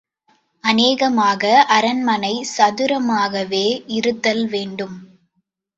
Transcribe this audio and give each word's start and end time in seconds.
அநேகமாக 0.63 1.43
அரண்மனை 1.67 2.33
சதுரமாகவே 2.57 3.65
இருத்தல் 3.91 4.45
வேண்டும். 4.47 4.97